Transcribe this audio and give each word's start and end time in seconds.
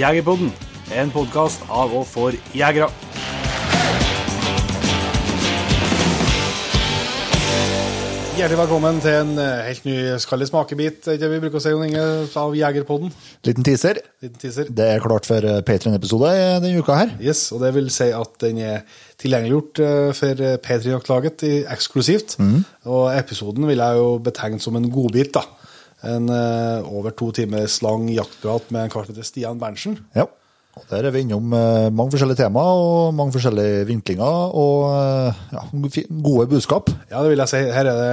Jegerpodden, 0.00 0.48
en 0.96 1.10
podkast 1.12 1.60
av 1.68 1.90
og 1.92 2.06
for 2.08 2.32
jegere. 2.56 2.86
Hjertelig 8.38 8.60
velkommen 8.62 9.02
til 9.04 9.18
en 9.18 9.34
eh, 9.42 9.66
helt 9.66 9.84
ny 9.84 9.98
skallig 10.24 10.48
smakebit 10.48 11.10
det 11.20 11.28
vi 11.28 11.42
bruker 11.42 11.60
å 11.60 11.60
si 11.60 11.74
Jon 11.74 11.84
Inge, 11.84 12.06
av 12.40 12.56
Jegerpodden. 12.56 13.12
Liten 13.44 13.66
teaser. 13.66 14.00
Liten 14.24 14.40
teaser. 14.40 14.72
Det 14.72 14.88
er 14.94 15.04
klart 15.04 15.28
for 15.28 15.44
Patrion-episode 15.68 16.32
denne 16.64 16.80
uka 16.80 16.96
her. 17.02 17.12
Yes, 17.20 17.50
og 17.52 17.60
det 17.66 17.74
vil 17.76 17.92
si 17.92 18.08
at 18.16 18.40
den 18.40 18.64
er 18.64 18.88
tilgjengeliggjort 19.20 19.84
eh, 19.84 20.10
for 20.16 20.44
P3-jaktlaget 20.64 21.44
eksklusivt. 21.76 22.38
Og 22.88 23.10
episoden 23.12 23.68
vil 23.68 23.84
jeg 23.84 24.00
jo 24.00 24.14
betegne 24.32 24.64
som 24.64 24.80
en 24.80 24.88
godbit. 24.96 25.34
da. 25.36 25.44
En 26.06 26.28
eh, 26.32 26.90
over 26.90 27.12
to 27.16 27.30
timers 27.36 27.80
lang 27.84 28.08
jaktprat 28.12 28.70
med 28.72 28.86
en 28.86 28.92
kar 28.92 29.04
som 29.04 29.14
heter 29.14 29.26
Stian 29.26 29.60
Berntsen. 29.60 29.98
Ja. 30.16 30.26
Og 30.78 30.84
Der 30.88 31.04
er 31.04 31.12
vi 31.12 31.24
innom 31.26 31.52
eh, 31.52 31.88
mange 31.92 32.14
forskjellige 32.14 32.44
temaer 32.44 32.82
og 32.84 33.14
mange 33.18 33.34
forskjellige 33.34 33.86
vinklinger 33.88 34.54
og 34.56 34.84
eh, 34.94 35.40
ja, 35.56 35.64
gode 36.24 36.46
budskap. 36.52 36.92
Ja, 37.10 37.24
det 37.24 37.34
vil 37.34 37.42
jeg 37.42 37.52
si. 37.52 37.64
Her 37.74 37.90
er 37.90 37.98
det, 38.00 38.12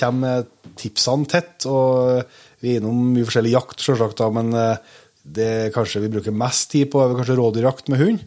kommer 0.00 0.46
tipsene 0.78 1.28
tett, 1.28 1.66
og 1.66 2.24
vi 2.62 2.74
er 2.74 2.80
innom 2.80 3.12
mye 3.12 3.26
forskjellig 3.28 3.54
jakt, 3.54 3.82
selvsagt, 3.82 4.18
da, 4.22 4.30
men 4.34 4.50
eh, 4.56 4.96
det 5.28 5.52
kanskje 5.74 6.02
vi 6.06 6.10
bruker 6.16 6.34
mest 6.34 6.70
tid 6.72 6.88
på, 6.92 7.02
er 7.02 7.16
kanskje 7.18 7.36
rådyrjakt 7.36 7.90
med 7.92 8.00
hund, 8.00 8.20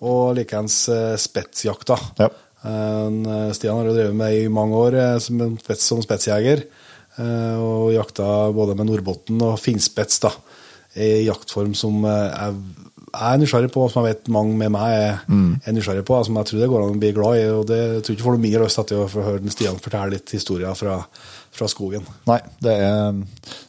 og 0.00 0.36
likeens 0.38 0.80
eh, 0.94 1.16
spetsjakta. 1.20 1.98
Ja. 2.22 2.30
Eh, 2.64 3.50
Stian 3.54 3.78
har 3.78 3.90
jo 3.90 3.96
drevet 3.96 4.16
med 4.18 4.34
i 4.34 4.48
mange 4.50 4.78
år 4.78 4.98
eh, 4.98 5.16
som, 5.22 5.40
en 5.44 5.58
spets, 5.60 5.84
som 5.90 6.00
spetsjeger, 6.02 6.64
eh, 6.64 6.97
og 7.58 7.92
jakta 7.94 8.26
både 8.54 8.76
med 8.78 8.90
Nordbotten 8.90 9.40
og 9.42 9.58
finnspets, 9.60 10.20
da. 10.22 10.32
i 10.98 11.24
jaktform 11.26 11.74
som 11.78 12.04
eh, 12.04 12.28
jeg 12.28 12.54
jeg 12.54 12.54
er 13.14 13.40
nysgjerrig 13.40 13.70
på, 13.72 13.86
som 13.90 14.04
jeg 14.04 14.14
vet 14.16 14.30
mange 14.34 14.56
med 14.58 14.72
meg 14.74 14.94
er, 14.94 15.18
er 15.64 15.74
nysgjerrig 15.76 16.04
på, 16.08 16.20
som 16.26 16.38
jeg 16.40 16.50
tror 16.50 16.62
det 16.62 16.70
går 16.72 16.84
an 16.84 16.94
å 16.96 17.02
bli 17.02 17.12
glad 17.16 17.40
i. 17.40 17.48
og 17.54 17.66
det 17.70 17.78
jeg 17.80 18.04
tror 18.04 18.16
ikke 18.16 18.26
får 18.28 18.36
noe 18.36 18.44
mindre 18.44 18.64
lyst 18.68 18.80
til 18.90 19.02
å 19.02 19.08
høre 19.28 19.52
Stian 19.54 19.82
fortelle 19.82 20.14
litt 20.16 20.32
historier 20.34 20.74
fra, 20.78 20.98
fra 21.54 21.68
skogen. 21.70 22.06
Nei, 22.28 22.38
det 22.64 22.74
er, 22.74 23.20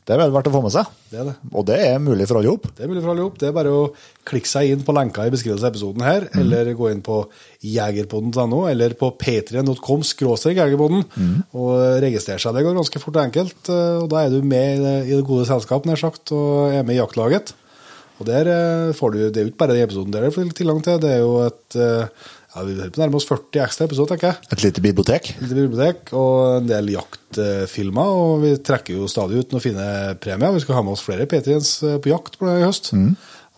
det 0.05 0.15
er 0.15 0.21
vel 0.23 0.33
verdt 0.35 0.49
å 0.51 0.55
få 0.55 0.63
med 0.65 0.73
seg. 0.75 0.89
Det 1.09 1.23
det. 1.25 1.35
Og 1.57 1.65
det 1.65 1.77
er 1.87 2.01
mulig 2.03 2.27
for 2.29 2.37
alle 2.37 2.51
hop. 2.51 2.67
Det 2.77 2.85
er 2.85 2.91
mulig 2.91 3.01
for 3.01 3.13
alle 3.13 3.23
hop. 3.25 3.37
Det 3.41 3.47
er 3.49 3.55
bare 3.55 3.71
å 3.73 3.85
klikke 4.29 4.51
seg 4.51 4.73
inn 4.73 4.83
på 4.85 4.93
lenka 4.93 5.25
i 5.25 5.31
beskrivelsen 5.33 5.65
av 5.65 5.71
episoden 5.71 6.05
her, 6.05 6.27
eller 6.37 6.73
gå 6.77 6.91
inn 6.91 7.01
på 7.05 7.23
jegerpodden.no, 7.65 8.65
eller 8.69 8.93
på 8.99 9.09
patrion.com 9.17 10.05
jegerpodden, 10.59 11.07
og 11.57 11.71
registrere 12.03 12.41
seg. 12.43 12.53
Det 12.53 12.65
går 12.67 12.77
ganske 12.77 13.01
fort 13.01 13.17
og 13.17 13.23
enkelt, 13.23 13.71
eh, 13.71 13.95
og 14.03 14.11
da 14.11 14.25
er 14.25 14.35
du 14.35 14.43
med 14.45 14.75
i 14.75 14.83
det, 14.83 14.97
i 15.07 15.15
det 15.15 15.25
gode 15.25 15.47
selskap, 15.49 15.89
nær 15.89 15.97
sagt, 15.99 16.35
og 16.35 16.75
er 16.75 16.85
med 16.85 16.97
i 16.97 17.01
jaktlaget. 17.01 17.55
Og 18.19 18.27
der 18.27 18.49
eh, 18.51 18.91
får 18.95 19.15
du, 19.15 19.21
det 19.29 19.39
er 19.39 19.47
jo 19.47 19.53
ikke 19.53 19.63
bare 19.63 19.77
den 19.77 19.87
episoden 19.87 20.13
der 20.13 20.27
du 20.27 20.35
får 20.35 20.51
tilgang 20.57 20.83
til, 20.83 20.99
det 21.01 21.15
er 21.15 21.23
jo 21.23 21.33
et, 21.45 21.79
eh, 21.79 22.29
ja, 22.55 22.65
vi 22.67 22.75
nærmer 22.99 23.19
oss 23.19 23.27
40 23.29 23.63
ekstra 23.63 23.87
episoder, 23.87 24.13
tenker 24.13 24.31
jeg. 24.33 24.51
Et 24.51 24.67
lite 24.67 24.83
bibliotek. 24.83 25.33
Et 25.37 25.47
Lite 25.47 25.65
bibliotek 25.65 26.13
og 26.19 26.59
en 26.59 26.69
del 26.69 26.93
jaktfilmer, 26.95 28.13
og 28.21 28.45
vi 28.45 28.53
trekker 28.59 28.99
jo 28.99 29.09
stadig 29.11 29.43
ut 29.43 29.55
noen 29.55 29.63
fine 29.63 29.89
premier. 30.21 30.55
Vi 30.55 30.63
skal 30.65 30.79
ha 30.79 30.85
med 30.85 30.97
oss 30.97 31.05
flere 31.05 31.29
Patriens 31.29 31.77
på 31.83 32.11
jakt 32.11 32.39
på 32.39 32.49
det 32.49 32.59
i 32.59 32.65
høst. 32.67 32.93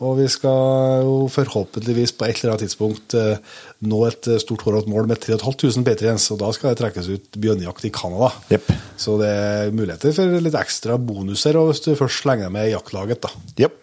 Og 0.01 0.15
vi 0.17 0.25
skal 0.33 1.03
jo 1.05 1.15
forhåpentligvis 1.29 2.15
på 2.17 2.25
et 2.25 2.39
eller 2.39 2.55
annet 2.55 2.63
tidspunkt 2.65 3.13
eh, 3.17 3.37
nå 3.85 3.99
et 4.07 4.29
eh, 4.31 4.39
stort 4.41 4.63
hårete 4.65 4.89
mål 4.89 5.09
med 5.11 5.21
3500 5.21 5.85
Patriens, 5.85 6.25
og 6.33 6.39
da 6.41 6.49
skal 6.55 6.73
det 6.73 6.81
trekkes 6.81 7.11
ut 7.11 7.37
bjørnejakt 7.43 7.85
i 7.85 7.93
Canada. 7.93 8.31
Yep. 8.49 8.71
Så 8.97 9.19
det 9.21 9.29
er 9.29 9.75
muligheter 9.77 10.15
for 10.17 10.41
litt 10.41 10.57
ekstra 10.57 10.97
bonuser 10.97 11.59
hvis 11.69 11.85
du 11.85 11.93
først 11.99 12.23
slenger 12.23 12.49
med 12.53 12.71
i 12.71 12.73
jaktlaget. 12.73 13.21
da. 13.27 13.33
Jepp. 13.61 13.80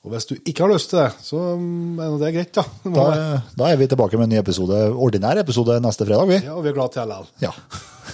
Og 0.00 0.14
hvis 0.14 0.24
du 0.30 0.32
ikke 0.38 0.64
har 0.64 0.70
lyst 0.72 0.94
til 0.94 1.02
det, 1.02 1.10
så 1.20 1.38
mm, 1.60 1.98
er 2.00 2.14
det 2.22 2.32
greit, 2.32 2.54
da. 2.56 2.62
Da, 2.96 3.40
da 3.52 3.66
er 3.68 3.76
vi 3.76 3.88
tilbake 3.90 4.16
med 4.16 4.30
en 4.30 4.32
ny 4.32 4.38
episode, 4.40 4.78
ordinær 4.96 5.42
episode 5.42 5.76
neste 5.84 6.06
fredag, 6.08 6.24
vi. 6.30 6.38
Ja, 6.46 6.54
og 6.56 6.64
vi 6.64 6.70
er 6.72 6.76
glad 6.78 6.94
til 6.94 7.04
LL. 7.04 7.28
Ja. 7.44 7.52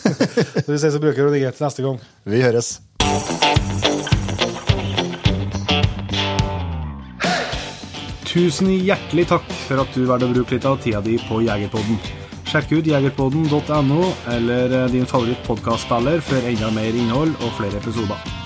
Så 0.66 0.66
vi 0.66 0.78
ses 0.83 0.97
og 0.99 1.05
bruker 1.05 1.31
greit 1.31 1.55
til 1.55 1.66
neste 1.66 1.84
gang. 1.87 2.00
Vi 2.27 2.43
høres. 2.43 2.81
Tusen 8.27 8.72
hjertelig 8.75 9.28
takk 9.31 9.47
for 9.69 9.84
at 9.84 9.94
du 9.94 10.09
valgte 10.10 10.27
å 10.27 10.34
bruke 10.34 10.56
litt 10.59 10.66
av 10.66 10.81
tida 10.83 11.00
di 11.06 11.15
på 11.28 11.39
Jegerpodden. 11.47 12.00
Sjekk 12.50 12.75
ut 12.81 12.91
jegerpodden.no 12.91 14.10
eller 14.34 14.75
din 14.91 15.06
favoritt 15.06 15.39
favorittpodkastspiller 15.47 16.19
for 16.27 16.50
enda 16.50 16.75
mer 16.75 16.99
innhold 16.99 17.39
og 17.39 17.55
flere 17.60 17.78
episoder. 17.78 18.46